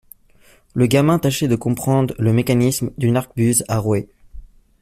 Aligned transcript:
Le 0.73 0.87
gamin 0.87 1.19
tâchait 1.19 1.47
de 1.47 1.55
comprendre 1.55 2.15
le 2.17 2.33
mécanisme 2.33 2.89
d'une 2.97 3.17
arquebuse 3.17 3.63
à 3.67 3.77
rouet. 3.77 4.07